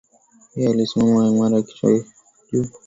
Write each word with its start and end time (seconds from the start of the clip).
Yeye 0.55 0.69
alisimama 0.71 1.23
imara 1.31 1.57
kichwa 1.67 1.91
juu. 2.51 2.69